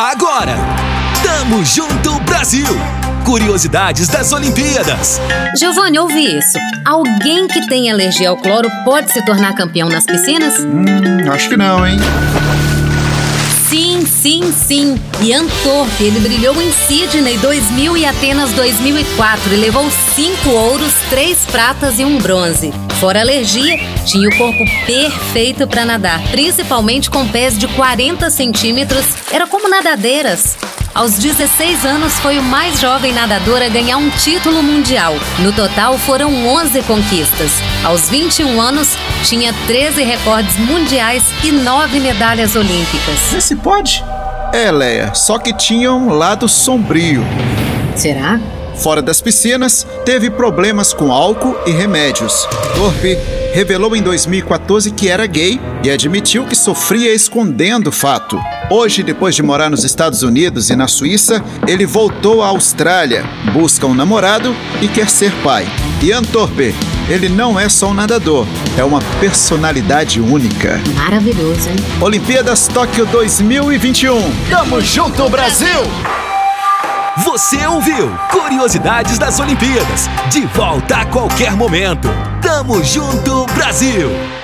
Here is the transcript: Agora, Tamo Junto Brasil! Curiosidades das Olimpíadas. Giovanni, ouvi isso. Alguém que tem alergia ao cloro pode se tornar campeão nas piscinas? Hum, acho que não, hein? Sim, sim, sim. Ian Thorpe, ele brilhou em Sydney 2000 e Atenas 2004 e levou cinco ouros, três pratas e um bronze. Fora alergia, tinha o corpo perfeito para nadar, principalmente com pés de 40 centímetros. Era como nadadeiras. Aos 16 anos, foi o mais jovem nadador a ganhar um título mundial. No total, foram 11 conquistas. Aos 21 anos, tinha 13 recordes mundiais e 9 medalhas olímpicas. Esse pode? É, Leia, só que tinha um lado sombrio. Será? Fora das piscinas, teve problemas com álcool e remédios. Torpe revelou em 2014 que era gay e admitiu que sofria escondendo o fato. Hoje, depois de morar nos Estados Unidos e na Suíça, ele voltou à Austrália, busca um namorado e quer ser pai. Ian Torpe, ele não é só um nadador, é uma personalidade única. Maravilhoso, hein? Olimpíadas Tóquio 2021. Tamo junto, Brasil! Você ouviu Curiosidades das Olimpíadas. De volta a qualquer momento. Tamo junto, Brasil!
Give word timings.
Agora, 0.00 0.56
Tamo 1.22 1.62
Junto 1.62 2.18
Brasil! 2.20 2.64
Curiosidades 3.26 4.08
das 4.08 4.32
Olimpíadas. 4.32 5.20
Giovanni, 5.58 5.98
ouvi 5.98 6.38
isso. 6.38 6.56
Alguém 6.86 7.46
que 7.46 7.68
tem 7.68 7.90
alergia 7.90 8.30
ao 8.30 8.38
cloro 8.38 8.70
pode 8.82 9.12
se 9.12 9.22
tornar 9.26 9.54
campeão 9.54 9.90
nas 9.90 10.06
piscinas? 10.06 10.58
Hum, 10.60 11.30
acho 11.30 11.50
que 11.50 11.56
não, 11.58 11.86
hein? 11.86 11.98
Sim, 13.68 14.06
sim, 14.06 14.50
sim. 14.50 14.98
Ian 15.20 15.44
Thorpe, 15.62 16.02
ele 16.02 16.18
brilhou 16.20 16.54
em 16.62 16.72
Sydney 16.72 17.36
2000 17.36 17.98
e 17.98 18.06
Atenas 18.06 18.52
2004 18.52 19.52
e 19.52 19.56
levou 19.58 19.86
cinco 20.14 20.48
ouros, 20.48 20.94
três 21.10 21.44
pratas 21.44 21.98
e 21.98 22.06
um 22.06 22.16
bronze. 22.16 22.72
Fora 23.00 23.20
alergia, 23.20 23.78
tinha 24.04 24.28
o 24.28 24.36
corpo 24.36 24.62
perfeito 24.84 25.66
para 25.66 25.86
nadar, 25.86 26.20
principalmente 26.30 27.08
com 27.08 27.26
pés 27.26 27.56
de 27.58 27.66
40 27.66 28.28
centímetros. 28.28 29.06
Era 29.32 29.46
como 29.46 29.70
nadadeiras. 29.70 30.58
Aos 30.94 31.14
16 31.14 31.86
anos, 31.86 32.12
foi 32.20 32.38
o 32.38 32.42
mais 32.42 32.78
jovem 32.78 33.14
nadador 33.14 33.62
a 33.62 33.70
ganhar 33.70 33.96
um 33.96 34.10
título 34.10 34.62
mundial. 34.62 35.14
No 35.38 35.50
total, 35.50 35.96
foram 35.96 36.46
11 36.46 36.82
conquistas. 36.82 37.50
Aos 37.82 38.10
21 38.10 38.60
anos, 38.60 38.98
tinha 39.24 39.54
13 39.66 40.02
recordes 40.02 40.58
mundiais 40.58 41.24
e 41.42 41.50
9 41.50 42.00
medalhas 42.00 42.54
olímpicas. 42.54 43.32
Esse 43.32 43.56
pode? 43.56 44.04
É, 44.52 44.70
Leia, 44.70 45.14
só 45.14 45.38
que 45.38 45.54
tinha 45.54 45.90
um 45.90 46.12
lado 46.12 46.46
sombrio. 46.46 47.24
Será? 47.96 48.38
Fora 48.80 49.02
das 49.02 49.20
piscinas, 49.20 49.86
teve 50.06 50.30
problemas 50.30 50.94
com 50.94 51.12
álcool 51.12 51.54
e 51.66 51.70
remédios. 51.70 52.48
Torpe 52.74 53.18
revelou 53.52 53.94
em 53.94 54.00
2014 54.00 54.90
que 54.92 55.08
era 55.08 55.26
gay 55.26 55.60
e 55.84 55.90
admitiu 55.90 56.46
que 56.46 56.56
sofria 56.56 57.12
escondendo 57.12 57.88
o 57.88 57.92
fato. 57.92 58.40
Hoje, 58.70 59.02
depois 59.02 59.34
de 59.34 59.42
morar 59.42 59.68
nos 59.68 59.84
Estados 59.84 60.22
Unidos 60.22 60.70
e 60.70 60.76
na 60.76 60.88
Suíça, 60.88 61.44
ele 61.68 61.84
voltou 61.84 62.42
à 62.42 62.46
Austrália, 62.46 63.24
busca 63.52 63.86
um 63.86 63.94
namorado 63.94 64.56
e 64.80 64.88
quer 64.88 65.10
ser 65.10 65.32
pai. 65.42 65.66
Ian 66.02 66.22
Torpe, 66.22 66.74
ele 67.10 67.28
não 67.28 67.60
é 67.60 67.68
só 67.68 67.88
um 67.88 67.94
nadador, 67.94 68.46
é 68.78 68.84
uma 68.84 69.02
personalidade 69.20 70.20
única. 70.20 70.80
Maravilhoso, 70.94 71.68
hein? 71.68 71.76
Olimpíadas 72.00 72.66
Tóquio 72.68 73.04
2021. 73.06 74.16
Tamo 74.48 74.80
junto, 74.80 75.28
Brasil! 75.28 76.29
Você 77.24 77.66
ouviu 77.66 78.10
Curiosidades 78.30 79.18
das 79.18 79.38
Olimpíadas. 79.40 80.08
De 80.30 80.46
volta 80.46 80.96
a 80.96 81.06
qualquer 81.06 81.54
momento. 81.54 82.08
Tamo 82.40 82.82
junto, 82.82 83.46
Brasil! 83.54 84.39